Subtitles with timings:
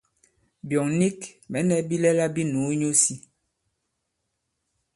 [0.67, 1.19] Byɔ̂ŋ nik
[1.51, 3.15] mɛ̌ nɛ̄ bilɛla bī nùu nyu isī.